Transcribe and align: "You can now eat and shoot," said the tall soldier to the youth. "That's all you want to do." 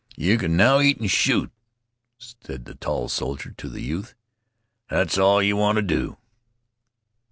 "You 0.17 0.39
can 0.39 0.57
now 0.57 0.79
eat 0.79 0.97
and 0.99 1.07
shoot," 1.11 1.51
said 2.17 2.65
the 2.65 2.73
tall 2.73 3.07
soldier 3.07 3.51
to 3.51 3.69
the 3.69 3.83
youth. 3.83 4.15
"That's 4.89 5.19
all 5.19 5.43
you 5.43 5.55
want 5.55 5.75
to 5.75 5.83
do." 5.83 6.17